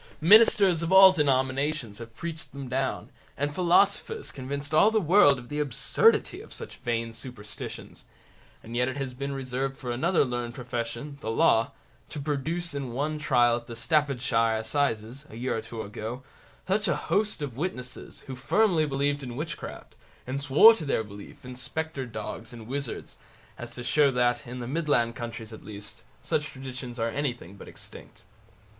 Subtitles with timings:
[0.19, 5.47] Ministers of all denominations have preached them down, and philosophers convinced all the world of
[5.47, 8.05] the absurdity of such vain superstitions;
[8.63, 11.69] and yet it has been reserved for another learned profession, the Law,
[12.09, 16.23] to produce in one trial at the Staffordshire assizes, a year or two ago,
[16.67, 19.95] such a host of witnesses, who firmly believed in witchcraft,
[20.25, 23.19] and swore to their belief in spectre dogs and wizards,
[23.55, 27.67] as to show that, in the Midland counties at least, such traditions are anything but
[27.67, 28.23] extinct.